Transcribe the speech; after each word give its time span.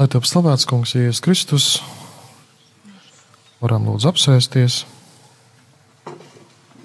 Lai 0.00 0.06
tev 0.08 0.24
slavēts, 0.24 0.64
kungs, 0.64 0.94
Jēzus 0.96 1.18
Kristus, 1.20 1.64
varam 3.60 3.84
lūdzu 3.84 4.08
apsēsties. 4.08 4.76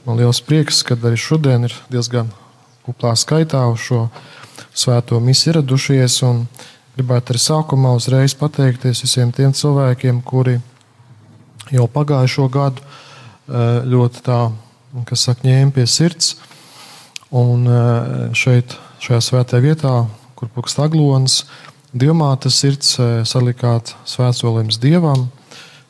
Man 0.03 0.17
liels 0.19 0.41
prieks, 0.43 0.81
ka 0.83 0.97
arī 0.99 1.15
šodien 1.15 1.63
ir 1.63 1.75
diezgan 1.87 2.27
kuplā 2.83 3.13
skaitā 3.15 3.61
uz 3.71 3.85
šo 3.85 4.01
svēto 4.75 5.21
misiju 5.23 5.53
ieradušies. 5.53 6.17
Gribētu 6.97 7.31
arī 7.31 7.39
sākumā 7.39 7.93
uzreiz 7.95 8.35
pateikties 8.35 9.05
visiem 9.05 9.31
tiem 9.31 9.53
cilvēkiem, 9.55 10.19
kuri 10.19 10.57
jau 11.71 11.85
pagājušo 11.87 12.49
gadu 12.51 12.83
eh, 12.83 13.79
ļoti 13.95 14.25
tā, 14.27 14.41
kas 15.07 15.23
saka, 15.29 15.47
ņēma 15.47 15.71
pie 15.77 15.87
sirds. 15.87 16.33
Un 17.31 17.63
eh, 17.63 18.35
šeit, 18.35 18.75
šajā 19.07 19.21
svētajā 19.29 19.67
vietā, 19.69 19.93
kur 20.35 20.51
pukst 20.51 20.83
aglonas, 20.83 21.45
Dievmātes 21.95 22.57
sirds 22.59 22.97
eh, 22.99 23.21
salikāt 23.23 23.93
svētsolījums 24.03 24.81
Dievam, 24.83 25.29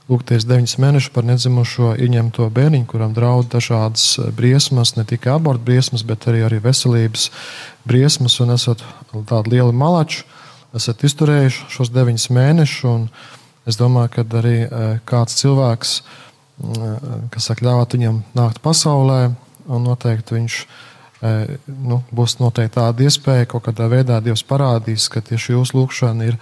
lūgties 0.05 0.43
deviņus 0.45 0.75
mēnešus 0.83 1.13
par 1.15 1.25
nedzimušo 1.25 1.95
ieņemto 1.97 2.45
bērniņu, 2.53 2.85
kuram 2.91 3.15
draud 3.15 3.49
dažādas 3.49 4.19
eh, 4.21 4.27
briesmas, 4.37 4.93
ne 4.99 5.05
tikai 5.09 5.33
abortu 5.33 5.65
briesmas, 5.65 6.05
bet 6.05 6.27
arī, 6.29 6.43
arī 6.45 6.61
veselības 6.61 7.31
briesmas, 7.89 8.37
un 8.45 8.53
esat 8.53 8.85
tādi 9.31 9.55
lieli 9.55 9.73
malači, 9.73 10.21
esat 10.77 11.01
izturējuši 11.09 11.71
šos 11.73 11.89
deviņus 11.95 12.29
mēnešus. 12.37 13.25
Es 13.65 13.81
domāju, 13.81 14.13
ka 14.13 14.29
arī 14.43 14.57
eh, 14.67 14.97
kāds 15.09 15.41
cilvēks, 15.41 15.99
kas 17.33 17.49
saka, 17.49 17.65
ļāvāt 17.65 17.97
viņam 17.97 18.21
nākt 18.37 18.61
pasaulē, 18.61 19.23
un 19.65 19.89
noteikti 19.89 20.37
viņš 20.37 20.61
ir 20.61 20.94
nu, 21.21 22.01
būs 22.11 22.37
noteikti 22.41 22.75
tāda 22.77 23.05
iespēja, 23.05 23.47
kaut 23.49 23.65
kādā 23.67 23.87
veidā 23.91 24.19
Dievs 24.23 24.43
parādīs, 24.47 25.07
ka 25.09 25.23
tieši 25.23 25.55
jūsu 25.55 25.77
lūgšana 25.79 26.27
ir, 26.27 26.37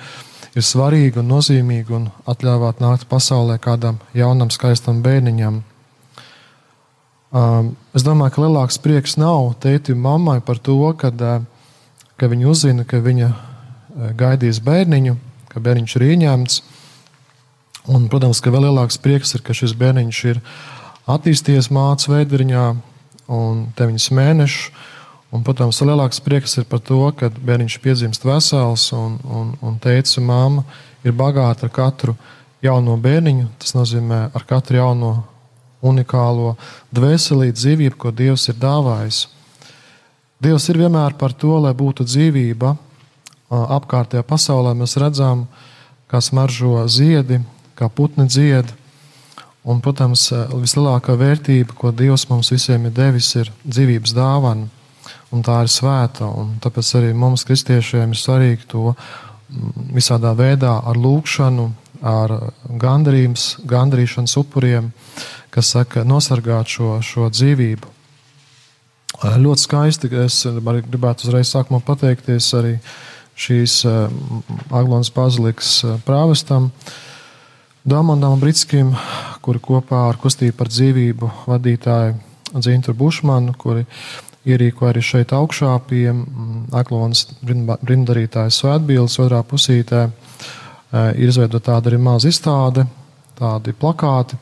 ir 0.55 0.65
svarīga 0.65 1.21
un 1.21 1.29
nozīmīga 1.31 1.95
un 1.97 2.09
atļāvāt 2.29 2.81
nākt 2.83 3.07
pasaulē 3.11 3.59
kādam 3.61 3.99
jaunam, 4.17 4.51
skaistam 4.53 5.03
bērniņam. 5.05 5.61
Um, 7.33 7.73
es 7.97 8.05
domāju, 8.05 8.35
ka 8.35 8.43
lielāks 8.45 8.77
prieks 8.81 9.17
nav 9.17 9.55
tētim 9.63 9.97
un 9.97 10.05
mammai 10.05 10.37
par 10.45 10.59
to, 10.61 10.77
kad, 10.97 11.17
ka 12.17 12.29
viņi 12.29 12.49
uzzina, 12.49 12.85
ka 12.85 13.01
viņa 13.01 13.31
gaidīs 14.17 14.61
bērniņu, 14.63 15.17
ka 15.49 15.61
bērniņš 15.63 15.95
ir 15.97 16.07
ieņemts. 16.11 16.61
Un, 17.93 18.07
protams, 18.07 18.39
ka 18.39 18.51
vēl 18.53 18.69
lielāks 18.69 18.97
prieks 19.01 19.35
ir, 19.35 19.43
ka 19.43 19.53
šis 19.55 19.73
bērniņš 19.75 20.19
ir 20.31 20.39
attīstījies 21.11 21.67
mācību 21.73 22.15
veidriņā, 22.15 22.67
un 23.33 23.67
9 23.77 24.09
mēnešus. 24.17 24.89
Un, 25.33 25.41
protams, 25.41 25.79
lielāks 25.81 26.21
prieks 26.21 26.59
ir 26.61 26.67
par 26.69 26.83
to, 26.85 27.07
ka 27.17 27.31
bērniņš 27.33 27.79
piedzimst 27.81 28.25
vesels 28.27 28.91
un, 28.93 29.15
un, 29.25 29.47
un 29.65 29.79
teica, 29.81 30.21
māma 30.21 30.61
ir 31.01 31.15
bagāta 31.17 31.65
ar 31.65 31.73
katru 31.73 32.13
jauno 32.61 32.99
bērniņu. 33.01 33.47
Tas 33.57 33.73
nozīmē 33.73 34.27
ar 34.29 34.45
katru 34.45 34.77
jauno 34.77 35.13
unikālo 35.81 36.53
dvēselītu 36.93 37.57
dzīvību, 37.57 37.97
ko 37.97 38.13
Dievs 38.13 38.45
ir 38.53 38.59
dāvājis. 38.61 39.25
Dievs 40.43 40.69
ir 40.69 40.79
vienmēr 40.83 41.17
par 41.17 41.33
to, 41.33 41.57
lai 41.65 41.73
būtu 41.73 42.05
dzīvība. 42.05 42.75
Apkārtējā 43.53 44.21
pasaulē 44.27 44.73
mēs 44.77 44.97
redzam, 45.01 45.47
kā 46.09 46.21
smaržo 46.21 46.85
ziedi, 46.85 47.41
kā 47.73 47.89
putni 47.89 48.29
dziedi. 48.29 48.82
Un, 49.63 49.79
protams, 49.79 50.27
vislielākā 50.51 51.13
vērtība, 51.15 51.75
ko 51.79 51.93
Dievs 51.95 52.25
mums 52.27 52.51
visiem 52.51 52.89
ir 52.89 52.95
devis, 52.95 53.29
ir 53.39 53.51
dzīvības 53.63 54.15
dāvana. 54.15 54.67
Un 55.33 55.43
tā 55.45 55.61
ir 55.63 55.71
svēta. 55.71 56.27
Tāpēc 56.61 56.89
arī 56.99 57.13
mums, 57.17 57.45
kristiešiem, 57.47 58.11
ir 58.11 58.19
svarīgi 58.19 58.67
to 58.73 58.91
mm, 58.91 59.93
visādā 59.95 60.33
veidā 60.35 60.75
ar 60.83 60.99
lūgšanu, 60.99 61.69
ar 62.03 62.33
gandrīšanas 62.83 64.35
upuriem, 64.41 64.91
kas 65.53 65.71
saka, 65.77 66.03
nosargāt 66.03 66.75
šo, 66.75 66.97
šo 66.99 67.29
dzīvību. 67.31 67.93
Ļoti 69.23 69.63
skaisti. 69.63 70.11
Es 70.25 70.41
gribētu 70.43 71.29
uzreiz 71.29 71.53
sākumā 71.55 71.79
pateikties 71.87 72.51
arī 72.59 72.75
šīs 73.39 73.79
Aglonas 73.87 75.13
bazilikas 75.15 75.77
prāvestam. 76.03 76.67
Uh, 76.67 76.99
Dāmandam 77.83 78.39
Britskim, 78.39 78.93
kuri 79.43 79.59
kopā 79.63 80.05
ar 80.09 80.19
kustību 80.21 80.55
par 80.57 80.71
dzīvību 80.71 81.31
vadītāju 81.51 82.15
Dzintu 82.53 82.93
Bušmanu, 82.97 83.55
kuri 83.57 83.85
ierīko 84.45 84.89
arī 84.89 85.01
šeit 85.03 85.33
augšā 85.35 85.71
pie 85.87 86.07
mm, 86.11 86.67
Aklonas 86.75 87.25
brindarītājas 87.43 88.59
svētbildes 88.61 89.19
otrā 89.23 89.41
pusītē. 89.47 90.03
E, 90.07 91.03
ir 91.17 91.31
izveidota 91.31 91.71
tāda 91.71 91.91
arī 91.91 91.99
maza 92.03 92.29
izstāde, 92.29 92.85
tādi 93.39 93.73
plakāti, 93.79 94.37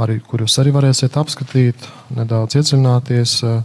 arī, 0.00 0.20
kurus 0.26 0.58
arī 0.62 0.74
varēsiet 0.76 1.16
apskatīt, 1.20 1.88
nedaudz 2.16 2.60
iedziļināties. 2.60 3.38
E, 3.44 3.56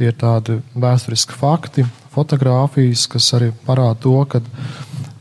tie 0.00 0.08
ir 0.08 0.16
tādi 0.16 0.56
vēsturiski 0.80 1.36
fakti, 1.36 1.84
fotografijas, 2.14 3.04
kas 3.10 3.26
arī 3.36 3.50
parāda 3.66 3.98
to, 4.00 4.16
ka 4.30 4.40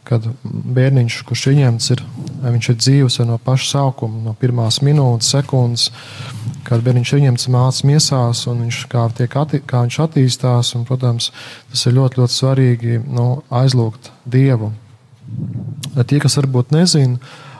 kad 0.09 0.25
bērniņš, 0.43 1.19
kurš 1.29 1.43
ieņemts, 1.51 1.89
ir, 1.93 2.01
viņš 2.41 2.69
ir 2.71 2.77
dzīves 2.79 3.19
no 3.29 3.37
paša 3.45 3.67
sākuma, 3.75 4.23
no 4.25 4.33
pirmās 4.39 4.79
minūtes, 4.85 5.29
sekundes, 5.35 5.89
kad 6.65 6.81
bērniņš 6.85 7.11
ir 7.13 7.21
ieņemts 7.21 7.49
mācības 7.53 7.85
miesās 7.85 8.43
un 8.49 8.63
viņš 8.65 8.81
kā, 8.89 9.05
atti, 9.09 9.61
kā 9.69 9.83
viņš 9.85 9.99
attīstās. 10.07 10.73
Un, 10.77 10.87
protams, 10.89 11.29
tas 11.69 11.85
ir 11.85 11.97
ļoti, 11.99 12.21
ļoti 12.21 12.37
svarīgi 12.39 12.99
nu, 13.05 13.27
aizlūgt 13.61 14.11
Dievu. 14.25 14.71
Tie, 15.99 16.19
kas 16.21 16.39
varbūt 16.39 16.73
nezina, 16.73 17.19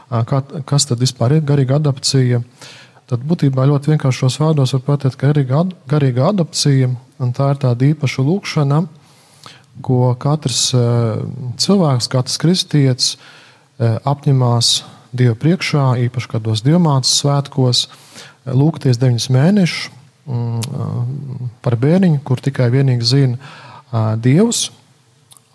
kā, 0.10 0.42
kas 0.66 0.90
tad 0.90 1.02
vispār 1.04 1.38
ir 1.38 1.46
garīga 1.46 1.78
adaptācija, 1.78 2.42
tad 3.10 3.26
būtībā 3.30 3.68
ļoti 3.70 3.94
vienkāršos 3.94 4.40
vārdos 4.42 4.74
var 4.78 4.86
pateikt, 4.88 5.20
ka 5.22 5.34
garīga 5.90 6.32
adaptācija 6.34 6.96
tā 7.38 7.52
ir 7.54 7.62
tāda 7.62 7.94
īpaša 7.94 8.26
lūkšana 8.26 8.88
ko 9.82 10.14
katrs 10.20 10.70
eh, 10.74 11.22
cilvēks, 11.60 12.10
katrs 12.12 12.40
kristietis 12.42 13.14
eh, 13.16 13.98
apņemās 14.08 14.80
Dieva 15.10 15.34
priekšā, 15.34 15.96
īpaši 16.06 16.30
kādos 16.30 16.62
diamāts 16.62 17.16
svētkos, 17.22 17.88
eh, 17.88 18.52
lūgties 18.54 19.00
deviņus 19.02 19.30
mēnešus 19.34 19.88
mm, 20.30 21.48
par 21.66 21.78
bērniņu, 21.82 22.20
kur 22.28 22.44
tikai 22.44 22.70
vienīgi 22.74 23.08
zina 23.10 23.56
Dievs. 24.22 24.68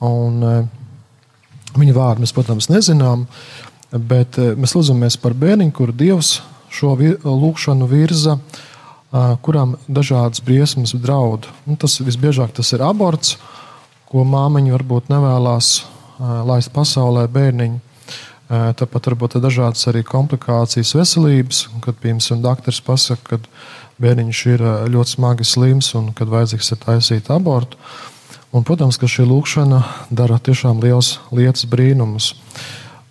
Un, 0.02 0.40
viņa 1.78 1.92
vārdu 1.94 2.24
mēs, 2.24 2.32
protams, 2.34 2.66
nezinām, 2.66 3.28
bet 3.94 4.40
mēs 4.58 4.74
lūdzamies 4.74 5.16
par 5.22 5.36
bērniņu, 5.38 5.74
kur 5.76 5.92
Dievs 5.94 6.40
šo 6.74 6.96
lūgšanu 6.98 7.86
virza, 7.86 8.34
kuram 9.46 9.76
dažādas 9.86 10.42
briesmas 10.42 10.96
draud. 10.98 11.46
Un 11.70 11.78
tas 11.78 11.94
visbiežāk 12.02 12.50
tas 12.58 12.74
ir 12.74 12.82
aborts 12.82 13.36
ko 14.14 14.22
māmiņa 14.22 14.70
varbūt 14.76 15.08
nevēlas 15.10 15.68
laist 16.46 16.70
pasaulē 16.70 17.26
bērniņu. 17.34 17.80
Tāpat 18.78 19.08
varbūt 19.10 19.34
ir 19.34 19.42
dažādas 19.42 19.88
arī 19.90 20.04
komplikācijas 20.06 20.92
veselības, 20.94 21.64
kad, 21.82 21.98
piemēram, 21.98 22.44
doktors 22.44 22.78
pasaka, 22.86 23.40
ka 23.40 23.98
bērniņš 24.04 24.44
ir 24.52 24.64
ļoti 24.94 25.16
smagi 25.16 25.48
slims 25.48 25.90
un 25.98 26.12
kad 26.14 26.30
vajadzīgs 26.30 26.70
ir 26.76 26.82
taisīt 26.84 27.32
abortu. 27.34 27.80
Un, 28.54 28.62
protams, 28.62 29.00
ka 29.02 29.10
šī 29.10 29.26
lūkšana 29.26 29.82
dara 30.14 30.38
tiešām 30.38 30.78
liels 30.84 31.16
lietas 31.34 31.66
brīnumus. 31.66 32.36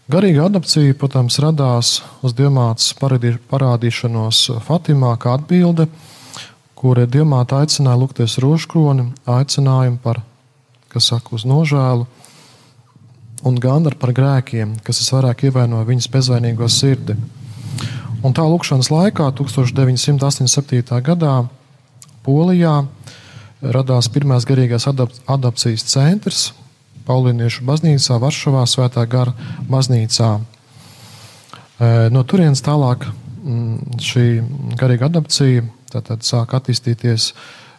Garīga 0.08 0.48
adaptācija, 0.48 0.96
protams, 0.96 1.42
radās 1.44 1.98
uz 2.24 2.32
diamātas 2.38 2.94
parādīšanos 2.96 4.46
Fatimā 4.64 5.18
kā 5.20 5.36
atbilde, 5.36 5.90
kura 6.80 7.04
diamāta 7.04 7.60
aicināja 7.60 8.00
lūgties 8.00 8.40
rožkroni, 8.44 9.10
aicinājumu 9.28 10.00
par 10.04 10.24
kas 10.94 11.10
saka 11.12 11.36
uz 11.36 11.46
nožēlu, 11.50 12.08
un 13.44 13.60
gan 13.60 13.90
par 14.00 14.14
grēkiem, 14.16 14.78
kas 14.86 15.02
visvairāk 15.04 15.48
ievainoja 15.50 15.90
viņas 15.90 16.10
bezvainīgo 16.14 16.70
sirdi. 16.72 17.18
Un 18.24 18.32
tā 18.32 18.46
lūkšanas 18.48 18.88
laikā, 18.94 19.34
1987. 19.36 21.02
gadā, 21.04 21.36
Polijā 22.24 22.86
radās 23.60 24.08
pirmās 24.08 24.46
garīgās 24.48 24.88
adaptācijas 24.88 25.84
centrs 25.92 26.54
Paulīniešu 27.04 27.66
baznīcā, 27.68 28.16
Varšavā, 28.22 28.64
Svētā 28.70 29.04
gara 29.12 29.34
baznīcā. 29.68 30.30
E, 30.40 31.90
no 32.16 32.24
turienes 32.24 32.64
tālāk 32.64 33.10
mm, 33.10 34.00
šī 34.00 34.26
garīga 34.80 35.10
adaptācija 35.12 35.66
sāk 36.24 36.56
attīstīties 36.58 37.34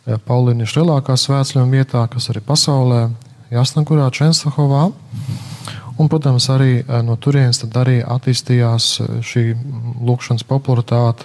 Paulīniešu 0.04 0.82
lielākā 0.82 1.14
svētceļojuma 1.16 1.78
vietā, 1.78 2.02
kas 2.12 2.28
arī 2.28 2.42
pasaulē, 2.44 3.06
Jasnagurā, 3.54 4.10
Čenstahovā. 4.12 4.90
Un, 5.96 6.08
protams, 6.10 6.48
arī 6.52 6.82
eh, 6.82 6.98
no 7.06 7.16
turienes 7.16 7.62
arī 7.64 8.02
attīstījās 8.02 8.88
eh, 9.00 9.12
šī 9.24 9.44
lūkšanas 10.04 10.44
popularitāte, 10.44 11.24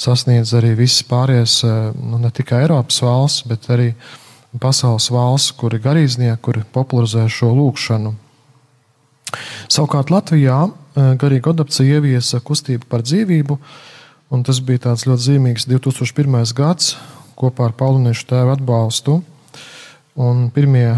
sasniedz 0.00 0.54
arī 0.56 0.72
visas 0.78 1.04
pārējās, 1.06 1.56
nu, 2.00 2.18
ne 2.18 2.30
tikai 2.34 2.64
Eiropas 2.64 2.96
valsts, 3.04 3.44
bet 3.46 3.68
arī 3.70 3.92
pasaules 4.62 5.10
valsts, 5.12 5.52
kuri 5.60 5.78
garīdznieki, 5.82 6.40
kuri 6.42 6.64
popularizē 6.72 7.26
šo 7.30 7.52
lūkšanu. 7.54 8.14
Savukārt 9.68 10.10
Latvijā 10.10 10.56
garīga 11.20 11.52
adapcija 11.52 12.00
ieviesa 12.00 12.40
kustību 12.42 12.88
par 12.90 13.04
dzīvību, 13.06 13.58
un 14.34 14.42
tas 14.46 14.58
bija 14.64 14.88
tāds 14.88 15.06
ļoti 15.06 15.26
zīmīgs 15.28 15.68
2001. 15.70 16.54
gads 16.58 16.94
kopā 17.38 17.68
ar 17.68 17.76
Pauluniešu 17.78 18.26
tēvu 18.30 18.54
atbalstu. 18.54 19.20
Un 20.14 20.48
pirmie, 20.54 20.88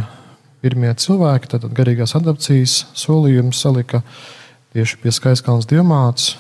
pirmie 0.64 0.92
cilvēki, 1.00 1.52
tad 1.54 1.68
garīgās 1.76 2.16
adapcijas 2.18 2.82
solījumus 2.96 3.62
salika 3.64 4.02
tieši 4.76 4.98
pie 5.00 5.14
Skaiskalnas 5.14 5.68
diamāts, 5.70 6.34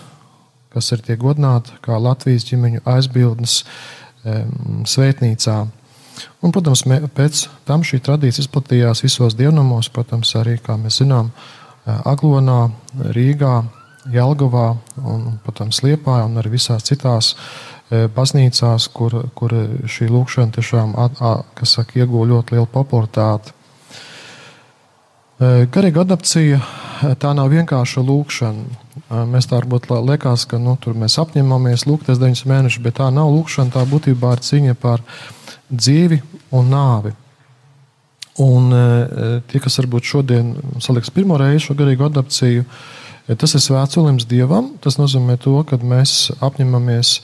kas 0.74 0.92
ir 0.92 1.04
tiek 1.04 1.20
godināti 1.22 1.78
kā 1.84 1.96
Latvijas 1.96 2.44
ģimeņu 2.50 2.84
aizbildnes 2.84 3.62
um, 3.64 4.82
svētnīcā. 4.84 5.62
Un, 6.40 6.52
protams, 6.52 6.84
mē, 6.88 7.00
pēc 7.16 7.46
tam 7.68 7.84
šī 7.84 8.00
tradīcija 8.04 8.44
izplatījās 8.44 9.02
visos 9.04 9.36
dievnamos, 9.36 9.88
protams, 9.92 10.32
arī, 10.38 10.56
kā 10.62 10.76
mēs 10.80 11.00
zinām, 11.02 11.32
Aglonā, 11.86 12.66
Rīgā, 13.14 13.60
Jelgavā 14.10 14.68
un, 15.02 15.36
protams, 15.44 15.82
Liepā 15.84 16.20
un 16.26 16.38
arī 16.40 16.56
visās 16.56 16.86
citās 16.86 17.32
baznīcās, 17.90 18.88
kur, 18.94 19.14
kur 19.38 19.52
šī 19.86 20.08
lūkšana 20.10 20.56
tiešām 20.56 20.96
saka, 21.62 22.00
iegūta 22.00 22.32
ļoti 22.32 22.56
lielu 22.56 22.68
popularitāti. 22.72 23.54
Garīga 25.36 26.00
adapcija 26.06 26.58
tā 27.20 27.34
nav 27.36 27.50
vienkārša 27.52 28.02
lūkšana. 28.08 28.82
Mēs 29.28 29.46
tā 29.50 29.58
varbūt 29.58 29.90
liekas, 29.92 30.46
ka 30.48 30.56
nu, 30.58 30.78
tur 30.80 30.96
mēs 30.96 31.18
apņemamies 31.20 31.84
lūgties 31.86 32.18
9 32.22 32.46
mēnešus, 32.48 32.82
bet 32.82 32.96
tā 33.02 33.10
nav 33.12 33.28
lūkšana. 33.34 33.74
Tā 33.74 33.84
būtībā 33.90 34.32
ir 34.32 34.42
cīņa 34.46 34.76
par 34.80 35.04
dzīvi 35.68 36.22
un 36.56 36.72
nāvi. 36.72 37.12
Un 38.40 38.72
tie, 39.48 39.60
kas 39.60 39.76
varbūt 39.82 40.08
šodien 40.08 40.54
saliks 40.80 41.12
pirmo 41.12 41.36
reizi 41.40 41.66
šo 41.66 41.76
garīgu 41.76 42.08
adapciju, 42.08 42.64
tas 43.36 43.54
ir 43.56 43.62
svētceļums 43.64 44.26
dievam. 44.28 44.72
Tas 44.80 44.96
nozīmē 44.96 45.36
to, 45.44 45.58
ka 45.68 45.76
mēs 45.80 46.32
apņemamies 46.40 47.18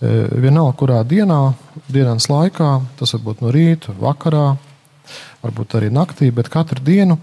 vienalga, 0.00 0.72
kurā 0.80 1.02
dienā, 1.04 1.52
dienas 1.92 2.30
laikā, 2.32 2.70
tas 2.98 3.14
var 3.16 3.22
būt 3.26 3.44
no 3.44 3.52
rīta, 3.52 3.92
vakarā, 4.00 4.54
varbūt 5.44 5.76
arī 5.78 5.90
naktī, 5.92 6.30
bet 6.34 6.48
katru 6.52 6.82
dienu 6.84 7.18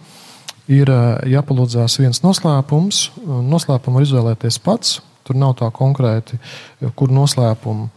ir 0.68 0.92
jāpalūdzās 1.28 1.98
viens 2.02 2.22
noslēpums. 2.24 3.04
Noslēpumu 3.26 4.00
var 4.00 4.08
izvēlēties 4.08 4.60
pats. 4.64 4.98
Tur 5.28 5.36
nav 5.36 5.58
tā 5.60 5.68
konkrēti, 5.76 6.38
kur 6.96 7.12
noslēpumu. 7.12 7.90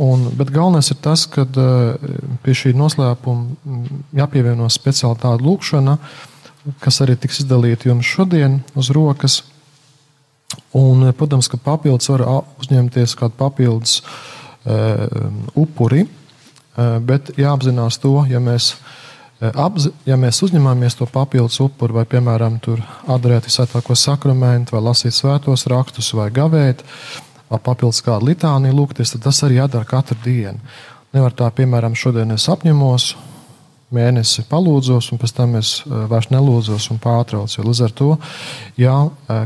Un, 0.00 0.22
bet 0.32 0.48
galvenais 0.48 0.88
ir 0.88 0.96
tas, 1.04 1.26
ka 1.28 1.44
pie 2.40 2.54
šī 2.56 2.72
noslēpuma 2.72 3.76
jāpievieno 4.16 4.68
speciāli 4.72 5.20
tāda 5.20 5.44
lūkšana, 5.44 5.98
kas 6.80 7.02
arī 7.04 7.18
tiks 7.20 7.42
izdalīta 7.42 7.90
jums 7.90 8.08
šodien 8.08 8.62
uz 8.80 8.88
rokas. 8.96 9.42
Un, 10.78 11.08
protams, 11.18 11.48
ka 11.50 11.58
papildus 11.58 12.10
var 12.12 12.22
uzņemties 12.62 13.16
kādu 13.18 13.34
papildus 13.38 14.00
uh, 14.00 15.06
upuri, 15.58 16.04
uh, 16.06 16.98
bet 17.02 17.32
jāapzinās 17.40 17.98
to, 18.02 18.20
ja 18.30 18.42
mēs 18.42 18.74
Apzi, 19.40 19.88
ja 20.04 20.18
mēs 20.20 20.36
uzņemamies 20.44 20.98
to 20.98 21.06
papildus 21.08 21.62
upuri, 21.64 21.94
vai, 21.96 22.02
piemēram, 22.04 22.58
atdarīt 23.08 23.46
visātāko 23.48 23.94
sakramentu, 23.96 24.74
vai 24.76 24.82
lasīt 24.84 25.16
svētos 25.16 25.64
rakstus, 25.72 26.10
vai 26.12 26.26
gavēt, 26.28 26.84
vai 27.48 27.60
papildus 27.64 28.02
kādu 28.04 28.28
litāniju 28.28 28.76
lūgties, 28.76 29.14
tad 29.14 29.24
tas 29.24 29.40
arī 29.46 29.56
jādara 29.56 29.88
katru 29.88 30.18
dienu. 30.26 30.60
Nevar 31.16 31.32
tā, 31.32 31.48
piemēram, 31.56 31.96
šodien 31.96 32.36
es 32.36 32.44
apņemos, 32.52 33.14
mēnesi 33.94 34.44
palūdzos, 34.50 35.10
un 35.12 35.20
pēc 35.20 35.34
tam 35.34 35.56
es 35.58 35.72
vairs 35.86 36.30
nelūdzos 36.30 36.90
un 36.94 37.00
pārtraucu. 37.02 37.64
Līdz 37.66 37.82
ar 37.86 37.94
to, 38.00 38.10
ja 38.78 38.96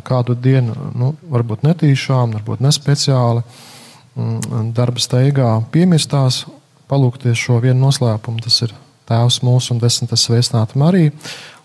kādu 0.05 0.37
dienu, 0.37 0.77
nu, 0.97 1.15
varbūt 1.33 1.65
netīšām, 1.65 2.37
varbūt 2.39 2.65
nespeciāli, 2.65 3.45
mm, 4.15 4.71
darba 4.77 5.03
steigā 5.03 5.51
piemistās, 5.73 6.45
palūgties 6.91 7.41
šo 7.41 7.61
vienu 7.65 7.87
noslēpumu, 7.87 8.45
tas 8.45 8.63
ir 8.67 8.75
Tēvs 9.05 9.43
mūsu 9.45 9.75
un 9.75 9.81
desmitas 9.83 10.25
sveicināta 10.25 10.79
Marija. 10.81 11.13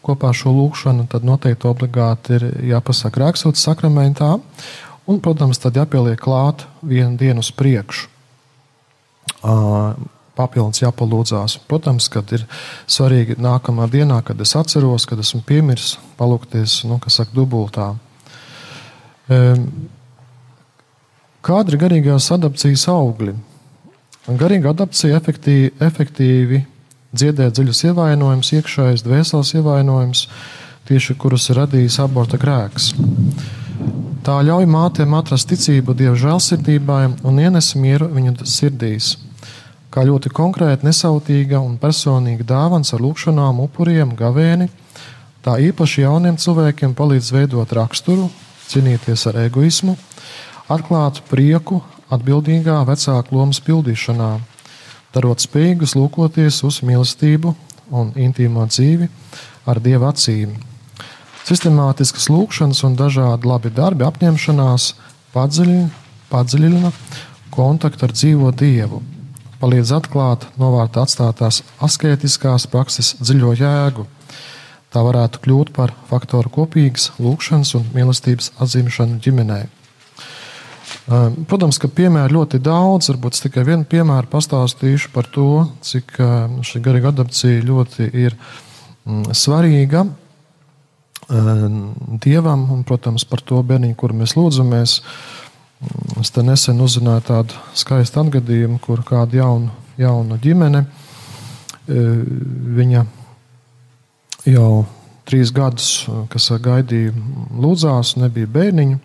Kopā 0.03 0.31
ar 0.31 0.35
šo 0.35 0.51
lūkšanu 0.55 1.05
tad 1.11 1.23
noteikti 1.27 1.67
obligāti 1.69 2.35
ir 2.35 2.45
jāpasaka 2.73 3.21
rakstīts 3.23 3.63
sakramentā, 3.63 4.33
un, 5.07 5.19
protams, 5.23 5.59
tad 5.59 5.79
jāpieliek 5.79 6.19
klāt 6.19 6.65
vienu 6.83 7.15
dienu 7.19 7.43
uz 7.43 7.51
priekšu. 7.55 8.07
Papildus 10.39 10.79
jāpalūdzās. 10.85 11.57
Protams, 11.67 12.07
kad 12.11 12.31
ir 12.35 12.45
svarīgi 12.87 13.35
nākamā 13.43 13.89
dienā, 13.91 14.21
kad 14.23 14.39
es 14.39 14.55
atceros, 14.55 15.05
kad 15.09 15.19
esmu 15.19 15.43
piemirsis, 15.47 15.97
palūkties, 16.19 16.81
nu, 16.87 16.99
kas 17.03 17.19
saka, 17.19 17.35
dubultā. 17.35 17.91
Kāda 21.45 21.73
ir 21.73 21.79
garīgās 21.83 22.31
adapcijas 22.35 22.87
augļi? 22.91 23.35
Garīga 24.39 24.71
adapcija 24.73 25.19
efektīvi, 25.19 25.71
efektīvi 25.81 26.63
dziedēt 27.15 27.55
dziļus 27.57 27.83
ievainojumus, 27.89 28.51
iekšējais 28.59 29.05
dvēseles 29.05 29.53
ievainojums, 29.57 30.25
tieši 30.89 31.15
kurus 31.21 31.49
ir 31.49 31.61
radījis 31.63 31.99
aborta 32.03 32.37
grēks. 32.41 32.91
Tā 34.25 34.35
ļauj 34.45 34.67
mātēm 34.69 35.15
atrast 35.17 35.49
ticību 35.49 35.95
Dieva 35.97 36.17
žēlsirdībai 36.19 37.03
un 37.25 37.41
ienes 37.41 37.71
mieru 37.79 38.09
viņu 38.13 38.35
sirdīs. 38.45 39.15
Kā 39.89 40.03
ļoti 40.05 40.29
konkrēta, 40.29 40.85
nesautīga 40.85 41.57
un 41.65 41.79
personīga 41.81 42.45
dāvana 42.45 42.85
ar 42.93 43.01
lūgšanām, 43.01 43.63
upuriem, 43.63 44.11
gavēni, 44.17 44.67
tā 45.41 45.55
īpaši 45.65 46.03
jauniem 46.03 46.37
cilvēkiem 46.37 46.93
palīdz 46.93 47.31
veidot 47.33 47.73
raksturu, 47.73 48.27
cīnīties 48.69 49.25
ar 49.31 49.39
egoismu, 49.47 49.97
atklāt 50.69 51.23
prieku 51.31 51.81
atbildīgā 52.13 52.77
vecāka 52.85 53.33
lomas 53.33 53.57
pildīšanā 53.65 54.29
darot 55.15 55.41
spējīgus 55.41 55.97
lūkoties 55.97 56.61
uz 56.69 56.81
mīlestību 56.85 57.55
un 57.89 58.13
intīmo 58.13 58.69
dzīvi 58.69 59.09
ar 59.65 59.81
dieva 59.81 60.13
acīm. 60.13 60.53
Sistemātiskas 61.49 62.29
lūkšanas 62.29 62.83
un 62.85 62.97
dažādi 62.99 63.49
labi 63.49 63.73
darbi 63.73 64.05
apņemšanās 64.05 64.91
padziļina, 65.33 65.89
padziļina 66.29 66.91
kontaktu 67.55 68.05
ar 68.05 68.13
dzīvo 68.13 68.51
dievu, 68.53 69.01
palīdz 69.59 69.91
atklāt 69.97 70.45
novārtā 70.59 71.03
atstātās 71.03 71.61
asketiskās 71.83 72.67
prakses 72.71 73.15
dziļo 73.19 73.55
jēgu. 73.59 74.05
Tā 74.89 75.03
varētu 75.05 75.41
kļūt 75.43 75.73
par 75.75 75.93
faktoru 76.09 76.49
kopīgas 76.53 77.11
lūkšanas 77.21 77.75
un 77.77 77.89
mīlestības 77.93 78.53
atzīšanu 78.63 79.19
ģimenei. 79.25 79.67
Ehm, 81.09 81.43
protams, 81.49 81.77
ka 81.81 81.91
piemēru 81.93 82.39
ļoti 82.39 82.61
daudz. 82.65 83.11
Varbūt 83.11 83.37
es 83.37 83.43
tikai 83.45 83.65
vienu 83.67 83.85
piemēru 83.89 84.31
pastāstīšu 84.31 85.11
par 85.13 85.29
to, 85.29 85.67
cik 85.85 86.15
ehm, 86.17 86.61
šī 86.65 86.81
garīga 86.85 87.13
adaptācija 87.13 87.67
ļoti 87.67 88.09
ir 88.23 88.37
mm, 88.39 89.35
svarīga 89.37 90.07
ehm, 90.07 91.77
dievam 92.25 92.65
un, 92.73 92.81
protams, 92.87 93.27
par 93.29 93.45
to 93.45 93.61
bērniņu, 93.61 93.99
kuru 93.99 94.23
mēs 94.23 94.33
lūdzamies. 94.39 94.97
Mm, 95.03 95.38
es 96.19 96.31
te 96.35 96.43
nesen 96.43 96.81
uzzināju 96.83 97.25
tādu 97.29 97.59
skaistu 97.77 98.23
atgadījumu, 98.23 98.79
kur 98.83 99.03
kāda 99.07 99.39
jauna, 99.39 99.71
jauna 99.99 100.39
ģimene, 100.43 100.83
viņa 101.87 103.05
jau 104.49 104.71
trīs 105.29 105.53
gadus, 105.53 106.07
kas 106.33 106.49
gaidīja, 106.63 107.13
lūdzās, 107.61 108.15
nebija 108.19 108.49
bērniņu. 108.49 108.99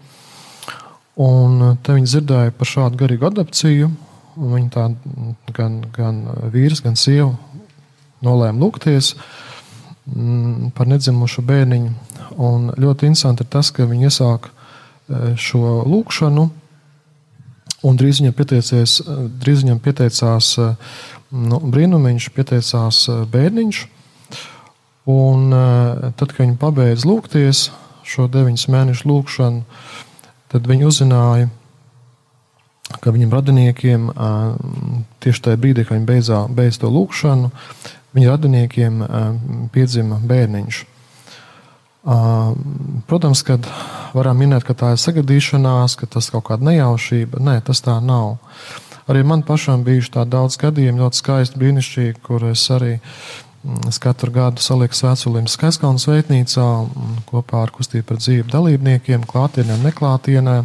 Un 1.25 1.77
te 1.85 1.95
viņi 1.95 2.11
dzirdēja 2.11 2.55
par 2.59 2.67
šādu 2.69 2.99
garīgu 3.05 3.29
adaptāciju. 3.29 3.91
Viņi 4.35 4.71
tā 4.75 4.89
gan, 5.55 5.79
gan 5.95 6.25
vīrs, 6.51 6.83
gan 6.83 6.97
sieva 6.99 7.31
nolēma 8.25 8.59
lūgties 8.59 9.13
mm, 10.09 10.73
par 10.75 10.91
nedzimušu 10.91 11.45
bērniņu. 11.47 11.93
Un 12.43 12.73
ļoti 12.81 13.11
interesanti 13.11 13.45
ir 13.45 13.53
tas, 13.53 13.71
ka 13.71 13.87
viņi 13.87 14.09
iesāk 14.09 14.49
eh, 14.49 15.35
šo 15.39 15.85
lūgšanu, 15.87 16.49
un 17.85 17.99
drīz 18.01 18.21
viņam, 18.23 18.37
drīz 19.41 19.65
viņam 19.65 19.81
pieteicās 19.85 20.55
nu, 21.35 21.61
brīnumiņš, 21.61 22.31
pieteicās 22.37 23.03
bērniņš. 23.33 23.83
Un 25.11 25.51
tad, 26.17 26.31
kad 26.31 26.41
viņi 26.41 26.57
pabeidz 26.61 27.05
lūgties 27.05 27.67
šo 28.09 28.25
deviņu 28.33 28.73
mēnešu 28.73 29.09
lūgšanu, 29.11 29.65
tad 30.53 30.69
viņi 30.71 30.89
uzzināja, 30.89 31.51
ka 33.05 33.13
viņiem 33.13 33.33
radiniekiem 33.33 34.09
tieši 35.25 35.45
tajā 35.45 35.61
brīdī, 35.61 35.85
kad 35.85 35.99
viņi 35.99 36.09
beidzā, 36.09 36.41
beidz 36.49 36.81
to 36.81 36.89
lūkšanu, 36.93 37.53
viņa 38.17 38.33
radiniekiem 38.33 39.05
piedzima 39.75 40.21
bērniņš. 40.25 40.85
Protams, 42.05 43.41
ka 43.47 43.57
varam 44.13 44.37
minēt, 44.43 44.67
ka 44.69 44.77
tā 44.77 44.93
ir 44.93 45.01
sagadīšanās, 45.01 45.97
ka 45.97 46.09
tas 46.17 46.29
kaut 46.33 46.45
kāda 46.51 46.69
nejaušība. 46.69 47.41
Nē, 47.41 47.61
tas 47.65 47.81
tā 47.85 47.97
nav. 48.05 48.37
Arī 49.09 49.25
man 49.25 49.45
pašam 49.45 49.85
bijuši 49.85 50.13
tādi 50.19 50.33
daudz 50.33 50.57
gadījumi, 50.61 51.01
ļoti 51.01 51.21
skaisti, 51.21 51.61
brīnišķīgi, 51.61 52.21
kur 52.25 52.45
es 52.53 52.69
arī 52.73 52.99
Es 53.89 53.97
katru 53.97 54.29
gadu 54.29 54.61
salieku 54.61 54.93
svētceļiem 54.93 55.47
Skaiskalnu 55.49 56.01
sveitnīcā 56.03 56.65
kopā 57.31 57.63
ar 57.65 57.71
kustību 57.73 58.05
par 58.11 58.19
dzīvi 58.21 58.45
dalībniekiem, 58.53 59.25
klātienē, 59.25 59.79
neklātienē. 59.81 60.57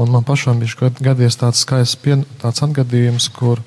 Un 0.00 0.12
man 0.14 0.24
pašam 0.24 0.62
bija 0.62 0.88
gadies 0.96 1.36
tāds 1.36 1.60
skaists 1.60 1.98
pien, 2.00 2.24
tāds 2.40 2.64
atgadījums, 2.64 3.28
kur 3.36 3.60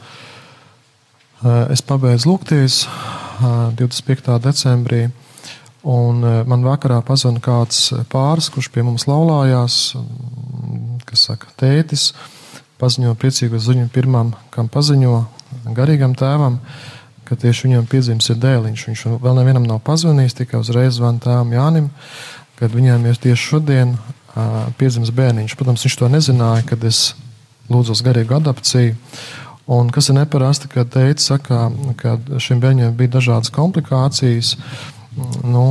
es 1.70 1.86
pabeidzu 1.86 2.32
lūgties 2.32 2.80
uh, 2.88 3.70
25. 3.78 4.40
decembrī. 4.42 5.04
Un 5.84 6.24
uh, 6.24 6.40
man 6.48 6.64
vakarā 6.64 7.02
pazvanīja 7.04 7.44
kāds 7.44 7.84
pāris, 8.12 8.50
kurš 8.54 8.72
pie 8.72 8.86
mums 8.88 9.08
laulājās, 9.10 9.78
kas 11.10 11.28
saka, 11.28 11.52
tētis, 11.60 12.12
paziņo 12.80 13.14
priecīgu 13.20 13.60
ziņu 13.60 13.90
pirmam, 13.94 14.32
kam 14.54 14.72
paziņo 14.72 15.18
garīgam 15.76 16.16
tēvam. 16.20 16.60
Uh, 16.60 17.00
ka 17.34 17.40
tieši 17.40 17.68
viņam 17.68 17.86
piedzimis 17.90 18.30
ir 18.30 18.40
dēliņš. 18.44 18.86
Viņš 18.90 19.04
vēl 19.24 19.38
nevienam 19.40 19.68
nav 19.68 19.82
pazvanījis, 19.88 20.38
tikai 20.38 20.60
uzreiz 20.62 21.00
zvanīja 21.00 21.26
tēvam 21.28 21.54
Jānim, 21.56 21.88
kad 22.60 22.74
viņam 22.76 23.08
ir 23.10 23.22
tieši 23.24 23.48
šodien 23.50 23.96
uh, 23.96 24.68
piedzimis 24.80 25.14
bērniņš. 25.16 25.56
Protams, 25.60 25.86
viņš 25.88 25.98
to 26.00 26.10
nezināja, 26.14 26.66
kad 26.70 26.84
es 26.88 27.14
lūdzu 27.72 27.96
uz 27.96 28.04
garīgu 28.06 28.38
adaptāciju. 28.38 28.98
Un 29.74 29.90
kas 29.96 30.12
ir 30.12 30.18
neparasti, 30.18 30.68
kad 30.68 30.92
teica, 30.92 31.24
saka, 31.24 31.70
ka 31.98 32.18
šim 32.44 32.60
bērnam 32.62 32.94
bija 33.00 33.16
dažādas 33.16 33.54
komplikācijas. 33.56 34.58
Nu, 35.44 35.66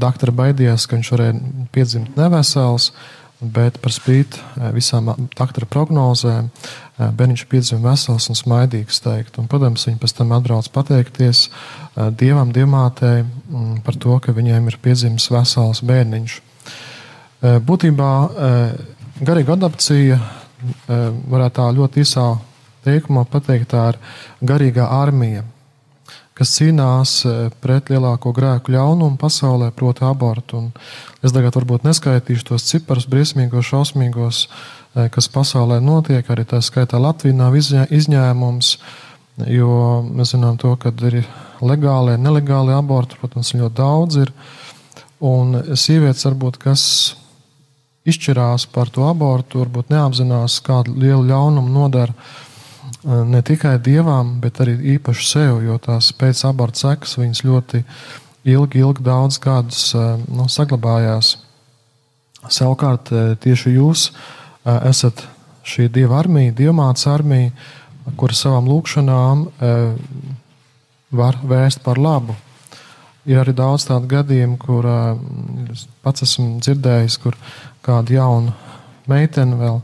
doktori 0.00 0.34
baidījās, 0.34 0.84
ka 0.88 0.98
viņš 0.98 1.14
varēja 1.14 1.38
piedzimt 1.72 2.18
nevesels. 2.18 2.92
Bet 3.38 3.76
par 3.78 3.92
spīti 3.94 4.40
eh, 4.58 4.70
visām 4.74 5.12
doktora 5.38 5.66
prognozēm, 5.70 6.48
eh, 6.48 7.10
bērniņš 7.14 7.44
piedzima 7.46 7.92
vesels 7.92 8.26
un 8.32 8.38
smaidīgs. 8.38 8.98
Teikt. 9.04 9.38
Un, 9.38 9.46
protams, 9.46 9.86
viņi 9.86 10.00
pēc 10.02 10.14
tam 10.18 10.34
atbrauc 10.34 10.66
pateikties 10.74 11.44
eh, 11.46 12.08
dievam, 12.18 12.50
dievmātei 12.54 13.22
mm, 13.22 13.84
par 13.86 13.94
to, 13.94 14.18
ka 14.18 14.34
viņiem 14.34 14.66
ir 14.72 14.78
piedzimis 14.82 15.30
vesels 15.30 15.84
bērniņš. 15.86 16.40
Būtībā 17.38 18.12
garīga 19.22 19.54
adaptācija 19.54 20.16
varētu 21.30 21.54
tā 21.54 21.66
ļoti 21.76 22.02
īsā 22.02 22.24
teikumā 22.82 23.22
pateikt, 23.30 23.68
tā 23.70 23.84
ir 23.92 24.00
garīgā 24.42 24.88
armija 24.90 25.44
kas 26.38 26.54
cīnās 26.54 27.12
e, 27.26 27.34
pret 27.62 27.90
lielāko 27.90 28.30
grēku 28.36 28.72
ļaunumu 28.74 29.18
pasaulē, 29.20 29.72
proti, 29.74 30.04
abortu. 30.06 30.62
Un 30.62 30.70
es 31.26 31.34
tagad 31.34 31.58
varbūt 31.58 31.86
neskaitīšu 31.88 32.46
tos 32.52 32.66
ciparus, 32.68 33.08
briesmīgos, 33.10 33.66
šausmīgos, 33.72 34.44
e, 34.46 35.08
kas 35.14 35.30
pasaulē 35.34 35.80
notiek. 35.82 36.22
Arī 36.30 36.46
tā 36.48 36.62
skaitā 36.64 37.00
Latvijā 37.02 37.36
nav 37.36 37.58
izņēmums, 37.58 38.72
jo 39.50 39.74
mēs 40.08 40.34
zinām 40.36 40.58
to, 40.62 40.74
ka 40.78 40.94
ir 41.10 41.24
legāli, 41.60 42.18
nelegāli 42.22 42.74
aborti, 42.76 43.18
protams, 43.20 43.54
ļoti 43.58 43.78
daudz 43.82 44.22
ir. 44.22 44.34
Un 45.18 45.56
sievietes 45.74 46.22
varbūt, 46.28 46.60
kas 46.62 46.82
izšķirās 48.08 48.68
par 48.72 48.92
to 48.94 49.08
abortu, 49.08 49.64
varbūt 49.64 49.90
neapzinās, 49.90 50.60
kādu 50.64 50.94
lielu 50.94 51.26
ļaunumu 51.26 51.72
nodara 51.74 52.14
ne 53.08 53.40
tikai 53.42 53.78
dievām, 53.80 54.36
bet 54.42 54.60
arī 54.60 54.76
īpaši 54.96 55.26
sev, 55.28 55.62
jo 55.64 55.78
tās 55.82 56.10
pēc 56.16 56.42
aborta 56.48 56.82
sekas 56.82 57.16
viņas 57.18 57.44
ļoti 57.46 57.82
ilgi, 58.48 58.82
ilgi 58.82 59.04
daudz 59.04 59.38
gadus 59.42 59.92
nu, 60.28 60.48
saglabājās. 60.52 61.36
Savukārt 62.48 63.10
tieši 63.42 63.74
jūs 63.76 64.10
esat 64.68 65.24
šī 65.68 65.88
dieva 65.92 66.20
armija, 66.20 66.54
dievmātes 66.56 67.08
armija, 67.10 67.52
kur 68.16 68.32
savām 68.36 68.68
lūkšanām 68.70 69.46
var 71.18 71.40
vērst 71.42 71.82
par 71.84 72.00
labu. 72.00 72.36
Ir 73.28 73.40
arī 73.42 73.52
daudz 73.56 73.84
tādu 73.88 74.08
gadījumu, 74.08 74.56
kur 74.60 74.86
pats 76.04 76.24
esmu 76.24 76.60
dzirdējis, 76.64 77.18
kur 77.20 77.36
kāda 77.84 78.20
jauna 78.20 78.54
meitene 79.08 79.58
vēl 79.58 79.82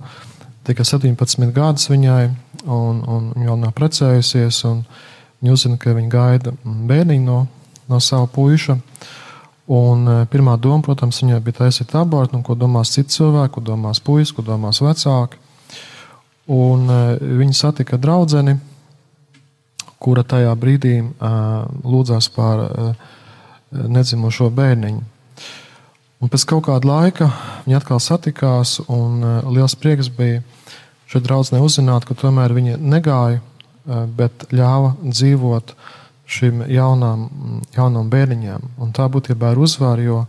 tika 0.65 0.85
17 0.87 1.53
gadus 1.53 1.91
viņai 1.93 2.31
un, 2.65 3.03
un 3.07 3.33
viņa 3.35 3.51
vēl 3.51 3.61
nav 3.61 3.75
precējusies. 3.77 4.63
Viņa 5.41 5.53
uzzina, 5.53 5.79
ka 5.81 5.95
viņa 5.97 6.11
gaida 6.13 6.55
bērniņu 6.65 7.25
no, 7.27 7.45
no 7.91 8.01
sava 8.01 8.29
puika. 8.31 8.79
Un 9.65 10.05
e, 10.09 10.15
pirmā 10.29 10.59
doma, 10.61 10.83
protams, 10.85 11.23
viņai 11.23 11.41
bija 11.45 11.63
taisīt 11.63 11.95
abortu, 11.97 12.41
ko 12.45 12.57
domās 12.57 12.93
citi 12.93 13.17
cilvēki, 13.17 13.55
ko 13.55 13.63
domās 13.65 14.01
puisis, 14.05 14.35
ko 14.37 14.45
domās 14.45 14.83
vecāki. 14.85 15.41
Un 16.53 16.85
e, 16.93 17.01
viņa 17.41 17.57
satika 17.57 17.97
draudzeni, 18.01 18.59
kura 20.05 20.21
tajā 20.21 20.51
brīdī 20.61 20.99
uh, 21.01 21.63
lūdzās 21.81 22.27
par 22.35 22.59
nedzimušo 23.73 24.51
bērniņu. 24.53 25.01
Un 26.21 26.33
pēc 26.33 26.45
kaut 26.51 26.67
kāda 26.67 26.91
laika 26.91 27.31
viņi 27.65 27.79
atkal 27.79 28.03
satikās, 28.05 28.83
un 28.85 29.25
liels 29.49 29.73
prieks 29.81 30.11
bija 30.13 30.43
šai 31.11 31.23
draudzenei 31.25 31.65
uzzināt, 31.65 32.07
ka 32.09 32.15
tomēr 32.15 32.55
viņa 32.57 32.79
negāja, 32.81 33.41
eh, 33.41 34.07
bet 34.07 34.49
ļāva 34.51 34.97
dzīvot 35.03 35.75
šim 36.27 36.65
jaunām, 36.73 37.29
jaunām 37.77 38.09
bērniņām. 38.11 38.69
Un 38.81 38.93
tā 38.97 39.09
būtībā 39.13 39.53
ir 39.53 39.61
uzvara, 39.61 40.03
jo 40.03 40.25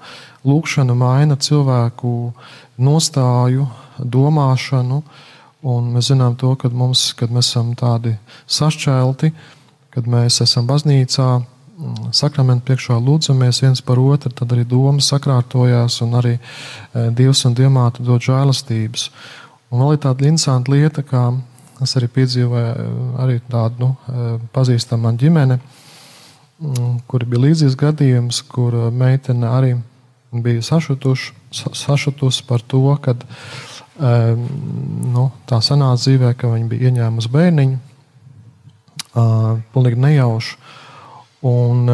lūkšana 0.45 0.95
maina 0.97 1.37
cilvēku 1.37 2.33
nostāju, 2.77 3.69
domāšanu. 3.99 5.01
Un 5.65 5.93
mēs 5.95 6.11
zinām 6.11 6.35
to, 6.37 6.53
ka 6.59 6.69
mums, 6.69 7.13
kad 7.17 7.31
mēs 7.33 7.49
esam 7.49 7.73
tādi 7.79 8.17
sašķelti, 8.45 9.31
kad 9.95 10.09
mēs 10.11 10.41
esam 10.43 10.67
baznīcā, 10.67 11.29
mm, 11.39 12.11
sakramentu 12.13 12.67
priekšā 12.67 12.99
lūdzamies 12.99 13.63
viens 13.63 13.81
par 13.81 13.97
otru, 13.97 14.29
tad 14.29 14.51
arī 14.53 14.67
domas 14.67 15.09
sakārtojās 15.09 16.01
un 16.05 16.19
arī 16.19 16.35
eh, 16.35 17.09
Dievs 17.15 17.45
un 17.47 17.55
Dievmāte 17.55 18.03
dod 18.05 18.21
žēlastības. 18.21 19.09
Un 19.73 19.81
vēl 19.81 19.95
ir 19.95 20.01
tāda 20.03 20.27
interesanta 20.27 20.71
lieta, 20.71 21.03
kā 21.05 21.29
es 21.83 21.95
arī 21.97 22.09
piedzīvoju, 22.11 22.65
eh, 22.65 23.23
arī 23.23 23.39
tādu 23.49 23.79
nu, 23.79 23.89
eh, 24.07 24.39
pazīstamu 24.53 25.15
ģimeni, 25.17 25.59
mm, 26.61 27.01
kur 27.07 27.25
bija 27.25 27.41
līdzīgs 27.45 27.75
gadījums, 27.75 28.41
kur 28.47 28.73
eh, 28.73 28.91
meitene 28.91 29.47
arī 29.47 29.81
bija 30.31 30.61
sašutuši, 30.61 31.33
sašutusi 31.51 32.43
par 32.47 32.59
to, 32.59 32.97
ka 33.01 33.15
nu, 33.95 35.31
tā 35.47 35.61
sanāca 35.63 36.01
dzīvē, 36.01 36.33
ka 36.35 36.49
viņa 36.51 36.67
bija 36.67 36.89
ieņēmusi 36.89 37.29
bērniņu, 37.31 37.77
pilnīgi 39.71 40.01
nejauši. 40.03 40.57
Un, 41.47 41.85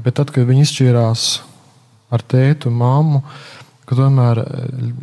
bet 0.00 0.14
tad, 0.14 0.32
kad 0.32 0.48
viņi 0.48 0.64
izšķīrās 0.64 1.26
ar 2.08 2.24
tēti 2.24 2.70
un 2.70 2.78
māmu, 2.80 3.22
ka 3.88 3.98
tomēr 3.98 4.42
eh, 4.42 4.48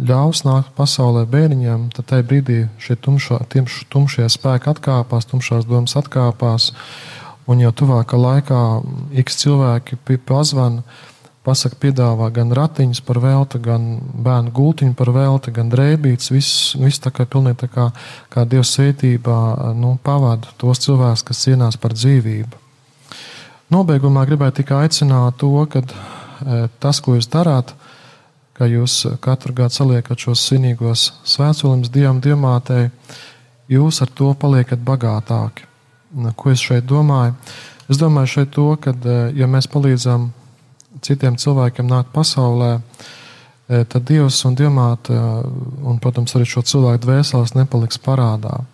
ļaus 0.10 0.44
nākt 0.48 0.74
pasaulē 0.78 1.26
bērniņam, 1.30 1.90
tad 1.96 2.10
tajā 2.12 2.28
brīdī 2.30 2.60
šie 2.82 2.98
tumšā, 3.00 3.42
tumšie 3.92 4.28
spēki 4.32 4.74
atkāpās, 4.74 5.30
tumšās 5.30 5.70
domas 5.70 5.98
atkāpās. 6.00 6.74
Un 7.50 7.64
jau 7.64 7.72
tuvākā 7.74 8.18
laikā 8.20 8.60
x 9.24 9.40
cilvēki 9.42 9.98
pazvana, 10.28 10.84
pasaka, 11.50 11.80
piedāvā 11.82 12.28
gan 12.34 12.54
ratiņus 12.54 13.02
par 13.08 13.18
velti, 13.24 13.62
gan 13.64 13.88
bērnu 14.26 14.54
gultiņu 14.54 14.96
par 15.00 15.10
velti, 15.16 15.54
gan 15.56 15.72
drēbītes. 15.72 16.30
Viss, 16.34 16.76
viss 16.78 17.02
tā 17.02 17.12
kā 17.16 17.26
pilnīgi 17.26 17.64
tā 17.64 17.70
kā, 17.74 17.90
kā 18.30 18.46
Dieva 18.46 18.68
svētībā 18.68 19.40
nu, 19.80 19.96
pavada 20.04 20.52
tos 20.62 20.84
cilvēkus, 20.86 21.26
kas 21.26 21.46
cīnās 21.48 21.80
par 21.82 21.96
dzīvību. 21.98 22.66
Nobeigumā 23.74 24.26
gribētu 24.26 24.64
tikai 24.64 24.86
aicināt 24.88 25.38
to, 25.42 25.54
ka 25.70 25.84
eh, 25.86 26.68
tas, 26.82 27.02
ko 27.06 27.18
jūs 27.18 27.30
darāt, 27.30 27.74
ka 28.60 28.68
jūs 28.68 29.06
katru 29.24 29.56
gadu 29.56 29.72
saliekat 29.72 30.20
šos 30.20 30.44
svinīgos 30.50 31.06
svētceļus 31.24 31.92
Dievam, 31.94 32.20
Dievmātei, 32.20 32.90
jūs 33.72 34.02
ar 34.04 34.12
to 34.12 34.34
paliekat 34.36 34.84
bagātāki. 34.84 35.64
Ko 36.36 36.52
es 36.52 36.60
šeit 36.60 36.88
domāju? 36.90 37.38
Es 37.90 37.98
domāju 37.98 38.34
šeit 38.34 38.52
to, 38.54 38.68
ka, 38.82 38.92
eh, 38.92 39.32
ja 39.40 39.48
mēs 39.48 39.70
palīdzam 39.72 40.30
citiem 41.02 41.38
cilvēkiem 41.38 41.88
nākt 41.88 42.12
pasaulē, 42.14 42.82
eh, 43.70 43.84
tad 43.84 44.06
Dievs 44.06 44.44
un 44.46 44.56
Dievmāte, 44.56 45.14
eh, 45.14 45.48
un, 45.86 46.00
protams, 46.00 46.36
arī 46.36 46.46
šo 46.46 46.62
cilvēku 46.62 47.06
dvēseles 47.06 47.56
nepaliks 47.56 47.98
parādā. 47.98 48.66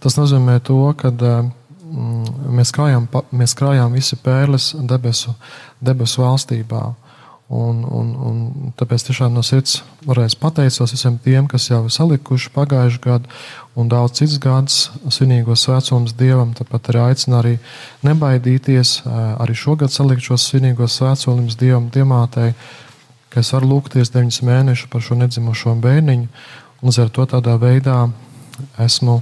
Tas 0.00 0.16
nozīmē 0.16 0.60
to, 0.62 0.92
ka 0.96 1.10
mm, 1.10 2.50
mēs 2.50 2.72
krājām, 2.72 3.08
mēs 3.32 3.54
krājām 3.54 3.92
visi 3.92 4.16
pērles 4.16 4.74
debesu, 4.74 5.34
debesu 5.80 6.22
valstībā. 6.22 6.94
Un, 7.50 7.80
un, 7.82 8.10
un 8.14 8.42
tāpēc 8.78 9.08
tiešām 9.08 9.34
no 9.34 9.42
sirds 9.42 9.80
varēs 10.06 10.36
pateicos 10.38 10.92
visiem 10.94 11.16
tiem, 11.18 11.48
kas 11.50 11.64
jau 11.66 11.80
ir 11.82 11.90
salikuši 11.90 12.52
pagājušajā 12.54 13.02
gadā 13.02 13.32
un 13.74 13.88
daudz 13.90 14.20
citus 14.20 14.38
gadus 14.38 14.76
svinīgos 15.10 15.64
svētceļus 15.66 16.14
dievam. 16.14 16.52
Tāpat 16.54 16.92
arī 16.92 17.02
aicinu 17.08 17.38
arī 17.40 17.56
nebaidīties, 18.06 19.00
arī 19.42 19.56
šogad 19.58 19.90
salikt 19.90 20.28
šos 20.28 20.46
svinīgos 20.46 21.00
svētceļus 21.00 21.58
dievam, 21.58 21.90
diemātei, 21.90 22.52
ka 23.34 23.42
es 23.42 23.50
varu 23.56 23.72
lūgties 23.74 24.14
deviņus 24.14 24.42
mēnešus 24.46 24.90
par 24.92 25.02
šo 25.02 25.18
nedzimušo 25.18 25.74
bērniņu. 25.82 26.30
Līdz 26.86 27.02
ar 27.02 27.14
to 27.18 27.26
tādā 27.34 27.58
veidā 27.58 28.04
esmu 28.78 29.20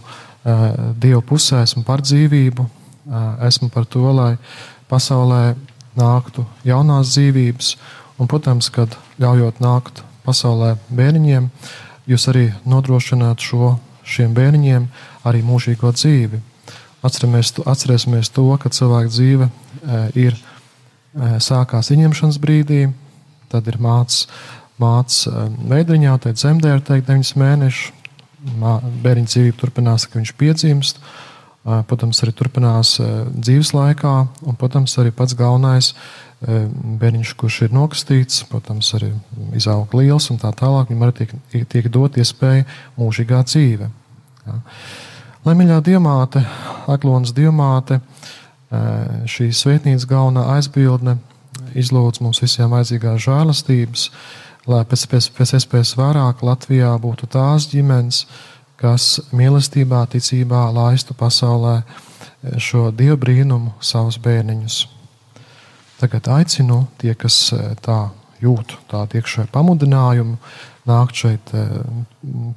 Dieva 1.01 1.21
pusē, 1.25 1.63
esmu 1.67 1.83
par 1.85 2.01
dzīvību, 2.05 2.65
esmu 3.45 3.69
par 3.75 3.85
to, 3.91 4.05
lai 4.15 4.31
pasaulē 4.89 5.57
nāktu 5.99 6.45
jaunās 6.65 7.11
dzīvības, 7.13 7.73
un, 8.19 8.29
protams, 8.31 8.69
kad 8.75 8.95
ļaujot 9.23 9.63
nākt 9.65 10.03
pasaulē 10.27 10.75
bērniņiem, 10.93 11.49
jūs 12.11 12.29
arī 12.31 12.51
nodrošināt 12.69 13.43
šo, 13.45 13.77
šiem 14.05 14.35
bērniņiem 14.37 14.89
arī 15.29 15.43
mūžīgo 15.47 15.93
dzīvi. 15.97 16.43
Atceramies, 17.05 17.55
atcerēsimies 17.63 18.33
to, 18.35 18.49
ka 18.61 18.73
cilvēka 18.75 19.13
dzīve 19.13 19.51
ir 20.19 20.39
sākās 21.43 21.93
ieņemšanas 21.95 22.41
brīdī, 22.43 22.89
tad 23.49 23.69
ir 23.71 23.79
mācis 23.81 24.27
māc 24.79 25.15
veidriņā, 25.71 26.19
tad 26.23 26.39
zemdē 26.39 26.77
ir 26.77 26.85
teikt 26.87 27.09
9 27.11 27.33
mēnešu, 27.41 27.95
bērniņa 29.03 29.33
dzīvība 29.33 29.59
turpinās, 29.59 30.07
ka 30.07 30.21
viņš 30.21 30.35
piedzimst, 30.39 31.01
protams, 31.65 32.23
arī 32.23 32.33
turpinās 32.37 32.95
dzīves 33.35 33.75
laikā, 33.77 34.15
un, 34.47 34.57
protams, 34.59 34.95
arī 35.01 35.13
pats 35.15 35.37
galvenais 35.39 35.93
bērniņš, 36.39 37.35
kurš 37.39 37.63
ir 37.67 37.75
nokastīts, 37.75 38.45
protams, 38.51 38.93
arī 38.95 39.11
izaug 39.59 39.95
liels 39.99 40.31
un 40.31 40.39
tā 40.39 40.53
tālāk, 40.55 40.93
viņam 40.93 41.07
arī 41.09 41.17
tiek, 41.25 41.65
tiek 41.67 41.89
dot 41.93 42.19
iespēja 42.21 42.67
mūžīgā 42.99 43.43
dzīve. 43.49 43.91
Ja. 44.47 44.61
Lemīļā 45.49 45.81
diamāte, 45.87 46.45
Aklonas 46.91 47.35
diamāte, 47.35 48.01
šī 49.29 49.49
svētnīcas 49.55 50.07
galvenā 50.09 50.45
aizbildne 50.57 51.17
izlūdz 51.79 52.23
mums 52.25 52.41
visiem 52.43 52.71
vajadzīgās 52.75 53.25
žēlastības, 53.25 54.09
lai 54.69 54.83
pēc, 54.89 55.05
pēc, 55.11 55.29
pēc 55.37 55.55
iespējas 55.59 55.95
vairāk 55.99 56.45
Latvijā 56.45 56.93
būtu 57.01 57.29
tās 57.33 57.69
ģimenes, 57.73 58.27
kas 58.79 59.19
mīlestībā, 59.35 60.05
ticībā 60.13 60.69
laistu 60.75 61.17
pasaulē 61.19 61.81
šo 62.63 62.89
dievu 62.95 63.19
brīnumu 63.19 63.75
savus 63.83 64.19
bērniņus. 64.23 64.87
Tagad 65.99 66.29
aicinu 66.31 66.85
tie, 66.99 67.15
kas 67.19 67.49
eh, 67.55 67.73
tā 67.83 68.09
jūt 68.39 68.77
tādu 68.91 69.19
iekšēju 69.19 69.51
pamudinājumu, 69.51 70.37
nākt 70.87 71.25
šeit 71.25 71.51
eh, 71.59 71.73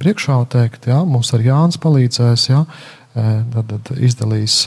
priekšā 0.01 0.38
un 0.44 0.50
teikt, 0.51 0.86
jā, 0.92 1.00
mums 1.10 1.34
ar 1.34 1.42
Jānis 1.42 1.82
palīdzēs, 1.82 2.46
eh, 2.54 2.84
tad, 3.18 3.74
tad 3.74 3.94
izdalīs 3.98 4.63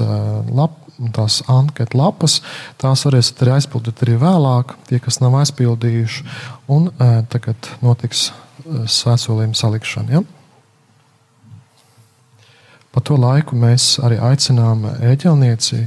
lap, 0.50 0.80
tās 1.14 1.40
anketu 1.50 1.98
lapas. 1.98 2.40
Tās 2.82 3.06
varēsiet 3.06 3.40
arī 3.42 3.54
aizpildīt 3.56 4.02
arī 4.04 4.18
vēlāk, 4.20 4.74
tie, 4.90 5.00
kas 5.02 5.18
nav 5.22 5.38
aizpildījuši. 5.40 6.26
Un 6.70 6.90
tagad 7.32 7.70
notiks 7.82 8.28
svētsolījuma 8.62 9.58
salikšana. 9.58 10.18
Ja? 10.18 10.43
Pa 12.94 13.02
to 13.02 13.18
laiku 13.18 13.58
mēs 13.58 13.96
arī 14.06 14.20
aicinām 14.22 14.86
ēģelnieci 15.02 15.80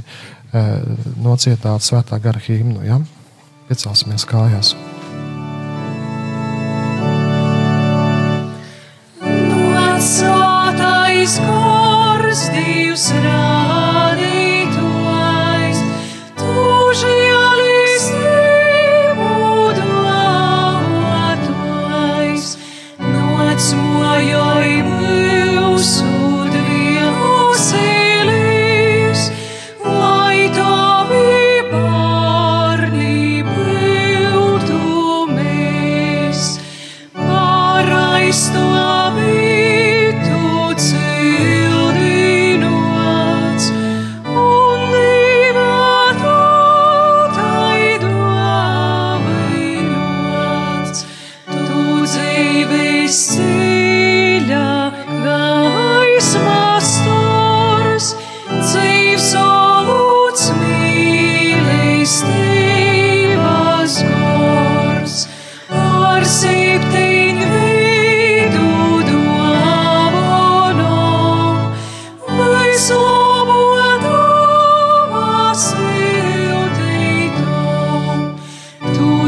nocietāt 1.24 1.84
svētā 1.84 2.20
gara 2.20 2.40
himnu. 2.44 2.84
Ja? 2.84 3.00
Piecelsimies 3.68 4.28
kājās! 4.28 4.74
Svētais 9.98 11.34
gars, 11.42 12.44
Dievs 12.54 13.08
rādītājs, 13.24 13.77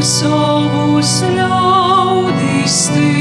Tu 0.01 0.07
savus 0.09 1.09
ļaudis 1.29 2.77
stiprināji 2.87 3.20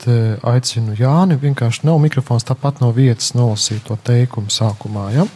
Tagad 0.00 0.08
eh, 0.08 0.38
aicinu 0.42 0.94
Jāni. 0.96 1.36
Vienkārši 1.40 1.84
nav 1.84 1.98
mikrofons, 2.00 2.44
tāpat 2.44 2.80
no 2.80 2.90
vietas 2.92 3.34
nolasīt 3.34 3.84
to 3.84 3.96
teikumu 3.96 4.48
sākumā. 4.48 5.10
Ja? 5.14 5.26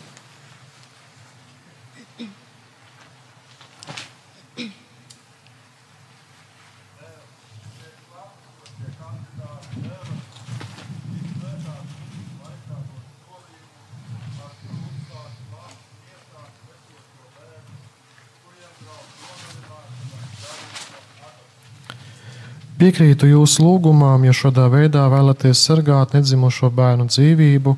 Piekrītu 22.85 23.31
jūsu 23.31 23.63
lūgumām, 23.65 24.27
ja 24.27 24.33
šādā 24.37 24.67
veidā 24.69 25.07
vēlaties 25.09 25.57
sargāt 25.65 26.11
nedzimušo 26.13 26.69
bērnu 26.69 27.07
dzīvību, 27.09 27.73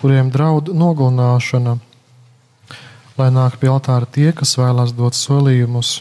kuriem 0.00 0.32
draud 0.34 0.72
nogalināšana, 0.74 1.76
lai 3.20 3.28
nāk 3.36 3.60
pie 3.62 3.70
altāra 3.70 4.10
tie, 4.10 4.32
kas 4.34 4.56
vēlās 4.58 4.90
dot 4.98 5.14
solījumus. 5.14 5.92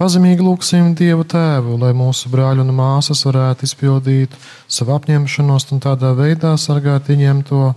Pazemīgi 0.00 0.48
lūgsim 0.48 0.94
Dievu 0.96 1.28
Tēvu, 1.28 1.76
lai 1.84 1.92
mūsu 1.92 2.32
brāļi 2.32 2.64
un 2.64 2.72
māsas 2.80 3.26
varētu 3.28 3.68
izpildīt 3.68 4.40
savu 4.64 4.96
apņemšanos 4.96 5.68
un 5.76 5.84
tādā 5.84 6.16
veidā 6.16 6.56
sargāt 6.56 7.12
viņiem 7.12 7.44
to 7.52 7.74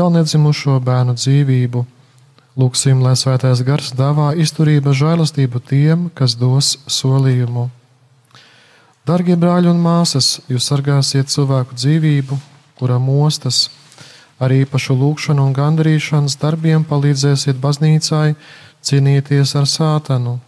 vēl 0.00 0.14
nedzimušo 0.16 0.80
bērnu 0.88 1.20
dzīvību. 1.20 1.84
Lūksim, 2.56 3.04
lai 3.04 3.12
svētais 3.12 3.60
gars 3.60 3.92
dāvā 3.92 4.32
izturību, 4.40 4.96
žēlastību 4.96 5.68
tiem, 5.68 6.08
kas 6.16 6.40
dos 6.40 6.78
solījumu. 6.88 7.74
Darbie 9.06 9.36
brāļi 9.38 9.68
un 9.70 9.78
māsas, 9.78 10.40
jūs 10.50 10.64
sargāsiet 10.66 11.28
cilvēku 11.30 11.76
dzīvību, 11.78 12.38
kura 12.74 12.96
mostas, 12.98 13.68
ar 14.42 14.50
īpašu 14.50 14.96
lūgšanu 14.98 15.44
un 15.46 15.52
gandarīšanas 15.54 16.34
darbiem 16.42 16.82
palīdzēsiet 16.88 17.60
baznīcai 17.62 18.32
cīnīties 18.82 19.52
ar 19.60 19.68
sātanu, 19.70 20.40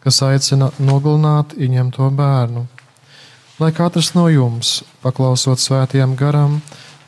kas 0.00 0.22
aicina 0.24 0.70
nogalināt 0.80 1.52
ieņemto 1.60 2.08
bērnu. 2.22 2.64
Lai 3.60 3.70
katrs 3.76 4.14
no 4.16 4.24
jums, 4.32 4.72
paklausot 5.04 5.60
svētajam 5.60 6.16
garam, 6.16 6.62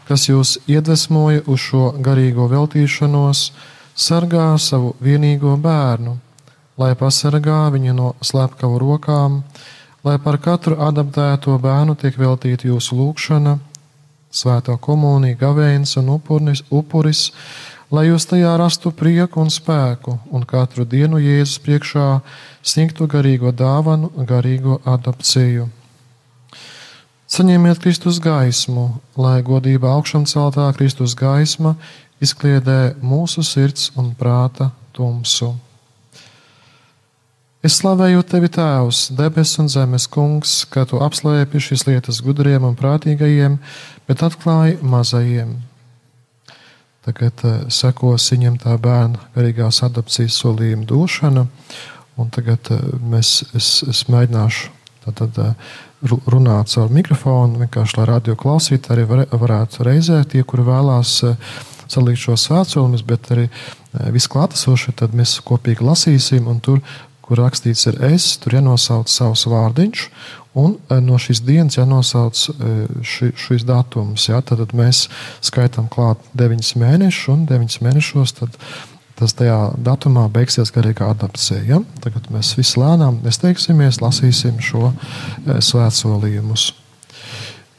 kas 0.04 0.28
jūs 0.28 0.58
iedvesmoja 0.68 1.46
uz 1.48 1.64
šo 1.64 1.94
garīgo 1.96 2.44
veltīšanos, 2.52 3.46
sargā 3.96 4.52
savu 4.60 4.92
vienīgo 5.00 5.56
bērnu, 5.64 6.18
lai 6.76 6.92
pasargā 6.92 7.70
viņu 7.72 7.96
no 7.96 8.14
slepkavu 8.20 8.84
rokām, 8.84 9.44
lai 10.04 10.16
par 10.22 10.38
katru 10.40 10.78
adaptēto 10.80 11.56
bērnu 11.60 11.96
tiek 12.00 12.16
veltīta 12.18 12.68
jūsu 12.70 12.96
lūgšana, 12.98 13.58
svētā 14.30 14.76
komunija, 14.80 15.38
gavēns 15.40 15.96
un 16.00 16.14
upuris, 16.14 16.62
upuris, 16.70 17.30
lai 17.90 18.06
jūs 18.08 18.28
tajā 18.30 18.54
rastu 18.60 18.92
prieku 18.94 19.42
un 19.42 19.50
spēku, 19.50 20.16
un 20.30 20.46
katru 20.46 20.86
dienu 20.86 21.20
Jēzus 21.20 21.58
priekšā 21.64 22.06
sniegtu 22.62 23.08
garīgo 23.10 23.52
dāvanu, 23.52 24.12
garīgo 24.28 24.80
adopciju. 24.84 25.68
Saņemiet 27.30 27.78
Kristus 27.78 28.18
gaismu, 28.22 28.88
lai 29.14 29.38
godība 29.46 29.92
augšām 29.94 30.24
celtā 30.26 30.66
Kristus 30.74 31.14
gaisma 31.14 31.76
izkliedē 32.22 32.96
mūsu 33.02 33.44
sirds 33.46 33.92
un 33.98 34.14
prāta 34.18 34.72
tumsu. 34.96 35.54
Es 37.61 37.75
slavēju 37.77 38.23
tevi, 38.25 38.49
Tēvs, 38.49 39.11
debes 39.12 39.51
un 39.61 39.66
zemes 39.68 40.07
kungs, 40.09 40.62
ka 40.73 40.87
tu 40.88 40.96
apslēpi 41.05 41.61
šīs 41.61 41.83
lietas 41.90 42.23
gudriem 42.25 42.64
un 42.64 42.73
prātīgajiem, 42.73 43.59
bet 44.09 44.23
atklāji 44.25 44.79
mazajiem. 44.81 45.51
Tagad 47.05 47.44
uh, 47.44 47.59
sekos 47.68 48.31
viņam 48.33 48.57
tā 48.62 48.79
bērna 48.81 49.20
garīgās 49.35 49.83
adopcijas 49.85 50.38
solījuma 50.40 50.88
došana, 50.88 51.42
un 52.16 52.33
tagad 52.33 52.70
uh, 52.73 52.81
mēs, 53.12 53.35
es, 53.53 53.68
es 53.85 54.01
mēģināšu 54.09 54.73
tātad, 55.05 55.42
uh, 55.44 55.77
runāt 56.33 56.73
caur 56.73 56.88
mikrofonu, 56.96 57.61
vienkārši 57.66 58.01
lai 58.01 58.09
radio 58.09 58.38
klausītāji 58.40 58.96
arī 58.96 59.05
var, 59.11 59.23
varētu 59.44 59.85
reizē 59.85 60.23
tie, 60.33 60.40
kuri 60.49 60.64
vēlās 60.64 61.12
salikt 61.90 62.23
šo 62.25 62.38
svētceļus, 62.40 63.05
bet 63.05 63.29
arī 63.35 63.51
visklātesošie, 64.14 64.94
tad 64.96 65.12
mēs 65.18 65.35
kopīgi 65.44 65.85
lasīsim, 65.85 66.49
un 66.49 66.61
tur 66.64 66.81
kur 67.30 67.38
rakstīts 67.38 67.86
ir 67.86 68.00
es, 68.10 68.32
tur 68.42 68.56
jānosauc 68.56 69.06
savs 69.06 69.44
vārdiņš, 69.46 70.00
un 70.58 70.72
e, 70.74 70.96
no 70.98 71.14
šīs 71.22 71.44
dienas 71.46 71.78
jānosauc 71.78 72.40
e, 72.50 72.70
ši, 73.06 73.28
šis 73.38 73.62
datums. 73.68 74.26
Ja? 74.26 74.40
Tad 74.42 74.74
mēs 74.74 75.04
skaitām 75.46 75.86
klāt 75.92 76.24
9 76.34 76.72
mēnešus, 76.82 77.28
un 77.30 77.44
9 77.46 77.76
mēnešos 77.86 78.34
tad, 78.40 78.56
tas 79.20 79.36
tajā 79.38 79.60
datumā 79.78 80.24
beigsies 80.34 80.74
garīgā 80.74 81.12
adaptācija. 81.14 81.62
Ja? 81.68 81.78
Tagad 82.02 82.26
mēs 82.34 82.50
visi 82.58 82.82
lēnām 82.82 83.20
nesteigsimies, 83.22 84.00
lasīsim 84.02 84.58
šo 84.64 84.90
e, 84.90 85.60
svētsolījumus. 85.62 86.72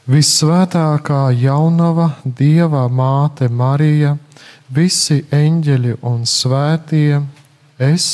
Visvētākā 0.08 1.26
jaunava, 1.38 2.08
Dieva 2.24 2.86
māte 2.90 3.52
Marija, 3.52 4.16
visi 4.72 5.20
eņģeļi 5.28 5.98
un 6.08 6.24
svētie, 6.26 7.20
es 7.76 8.08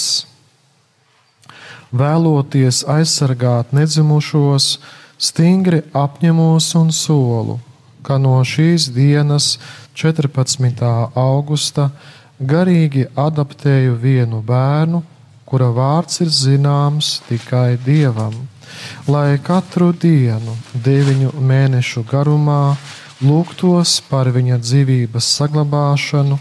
vēloties 1.93 2.85
aizsargāt 2.89 3.73
nedzimušos, 3.73 4.79
stingri 5.19 5.83
apņemos 5.97 6.75
un 6.79 6.93
solu, 6.93 7.59
ka 8.03 8.19
no 8.19 8.39
šīs 8.45 8.91
dienas, 8.95 9.57
14. 9.99 10.85
augusta, 11.19 11.91
garīgi 12.39 13.09
adaptēju 13.19 13.97
vienu 13.99 14.43
bērnu, 14.47 15.03
kura 15.49 15.73
vārds 15.75 16.21
ir 16.23 16.31
zināms 16.31 17.19
tikai 17.27 17.79
dievam, 17.83 18.35
lai 19.09 19.39
katru 19.43 19.91
dienu, 19.93 20.55
deviņu 20.75 21.33
mēnešu 21.41 22.05
garumā, 22.07 22.77
lūgtos 23.25 23.99
par 24.07 24.31
viņa 24.31 24.61
dzīvības 24.63 25.33
saglabāšanu, 25.41 26.39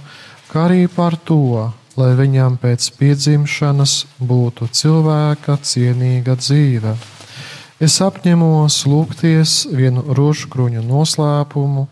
kā 0.51 0.67
arī 0.67 0.86
par 0.91 1.17
to, 1.17 1.71
lai 1.97 2.13
viņam 2.17 2.60
pēc 2.62 2.91
piedzimšanas 2.99 3.93
būtu 4.21 4.69
cilvēka 4.79 5.57
cienīga 5.65 6.38
dzīve. 6.38 6.93
Es 7.81 7.99
apņemos 8.01 8.77
lūgties 8.89 9.57
vienu 9.73 10.01
rožkruņu 10.17 10.81
noslēpumu, 10.86 11.88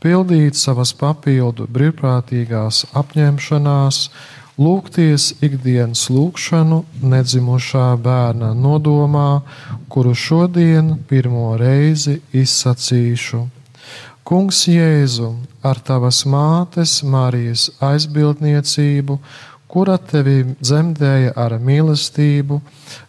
pildīt 0.00 0.56
savas 0.56 0.92
papildu 0.96 1.68
brīvprātīgās 1.72 2.86
apņemšanās, 2.96 4.00
lūgties 4.60 5.30
ikdienas 5.44 6.08
lūgšanu 6.12 6.82
nedzimušā 7.12 7.86
bērna 8.04 8.52
nodomā, 8.56 9.42
kuru 9.88 10.12
šodien 10.12 10.98
pirmo 11.08 11.54
reizi 11.60 12.18
izsacīšu. 12.36 13.46
Kungs 14.30 14.66
Jēzu, 14.70 15.32
ar 15.64 15.80
tavas 15.82 16.20
mātes 16.28 17.00
Marijas 17.02 17.70
aizbildniecību, 17.82 19.16
kura 19.70 19.96
tevi 20.02 20.42
dzemdēja 20.58 21.34
ar 21.38 21.54
mīlestību, 21.62 22.58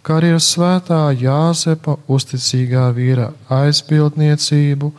kā 0.06 0.20
arī 0.20 0.36
ar 0.36 0.44
svētā 0.46 1.02
Jāzepa 1.18 1.98
uzticīgā 2.12 2.86
vīra 2.98 3.32
aizbildniecību, 3.50 4.92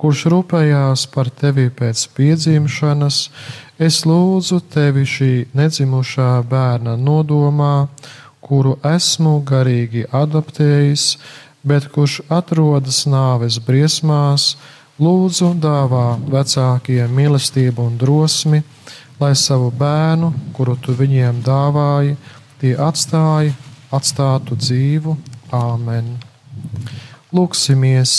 kurš 0.00 0.24
rūpējās 0.32 1.06
par 1.14 1.30
tevi 1.30 1.68
pēc 1.72 2.02
piedzimšanas, 2.16 3.20
es 3.78 4.02
lūdzu 4.08 4.60
tevi 4.74 5.06
šī 5.08 5.32
nedzimušā 5.56 6.32
bērna 6.50 6.96
nodomā, 7.00 7.88
kuru 8.44 8.76
esmu 8.84 9.38
garīgi 9.48 10.04
adaptējis, 10.12 11.06
bet 11.64 11.88
kurš 11.94 12.20
atrodas 12.28 13.04
nāves 13.08 13.56
briesmās, 13.64 14.54
lūdzu 15.00 15.54
dāvā 15.62 16.18
vecākiem 16.30 17.14
mīlestību 17.16 17.88
un 17.88 17.96
drosmi, 17.98 18.60
lai 19.20 19.34
savu 19.38 19.70
bērnu, 19.78 20.32
kuru 20.56 20.76
tu 20.80 20.94
viņiem 20.96 21.42
dāvāji, 21.44 22.16
tie 22.60 22.74
atstāja, 22.80 23.54
atstātu 23.94 24.58
dzīvu. 24.58 25.16
Āmen. 25.54 26.16
Lūksimies! 27.34 28.14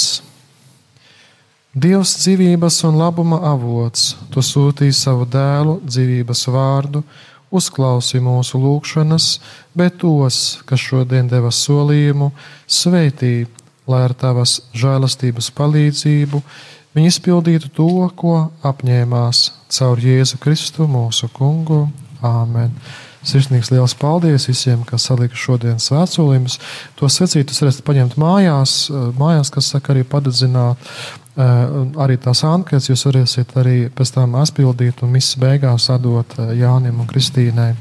Dievs 1.75 2.13
dzīvības 2.21 2.77
un 2.87 2.95
labuma 3.01 3.41
avots, 3.49 4.13
tu 4.31 4.39
sūtīji 4.39 4.95
savu 4.95 5.25
dēlu 5.27 5.81
dzīvības 5.83 6.45
vārdu, 6.55 7.01
uzklausi 7.51 8.21
mūsu 8.23 8.61
lūgšanas, 8.63 9.25
bet 9.75 9.97
tos, 9.99 10.61
kas 10.63 10.79
šodien 10.79 11.27
deva 11.27 11.51
solījumu, 11.51 12.29
sveitī, 12.63 13.33
lai 13.91 14.05
ar 14.07 14.15
tavas 14.15 14.61
žēlastības 14.71 15.51
palīdzību 15.57 16.41
viņi 16.95 17.11
izpildītu 17.11 17.71
to, 17.75 17.89
ko 18.15 18.37
apņēmās 18.65 19.49
caur 19.75 19.99
Jēzu 20.01 20.39
Kristu 20.41 20.87
mūsu 20.89 21.29
kungu. 21.35 21.85
Āmen! 22.25 22.71
Sirsnīgs 23.25 23.71
liels 23.73 23.95
paldies 23.97 24.45
visiem, 24.45 24.83
kas 24.85 25.07
salika 25.09 25.37
šodienas 25.39 25.87
svētsolījumus. 25.89 26.59
To 26.99 27.09
secītus 27.09 27.57
varēsiet 27.63 27.85
paņemt 27.87 28.17
mājās, 28.21 28.75
mājās 29.17 29.49
kas 29.53 29.71
saka, 29.73 29.95
arī 29.95 30.05
padedzināt. 30.05 30.77
Arī 31.35 32.15
tās 32.21 32.45
anketas 32.47 32.87
jūs 32.87 33.01
varēsiet 33.09 33.57
arī 33.59 33.89
pēc 33.91 34.13
tam 34.15 34.37
aizpildīt 34.39 35.01
un 35.03 35.11
misijas 35.17 35.41
beigās 35.41 35.89
atdot 35.91 36.37
Jānim 36.55 37.01
un 37.01 37.09
Kristīnai. 37.09 37.73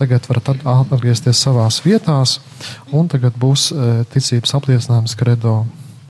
Tagad 0.00 0.26
varat 0.32 0.56
atgriezties 0.64 1.44
savās 1.44 1.82
vietās, 1.84 2.40
un 2.90 3.12
tagad 3.12 3.36
būs 3.38 3.68
ticības 4.16 4.56
apliecinājums 4.58 5.14
kredo. 5.20 5.60